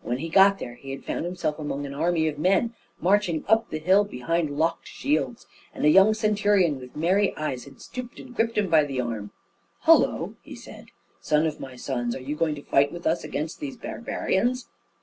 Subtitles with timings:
[0.00, 3.68] When he got there, he had found himself among an army of men marching up
[3.68, 8.34] the hill behind locked shields, and a young centurion with merry eyes had stooped and
[8.34, 9.32] gripped him by the arm.
[9.82, 10.86] "Hullo!" he said;
[11.20, 14.66] "son of my sons, are you going to fight with us against these barbarians?"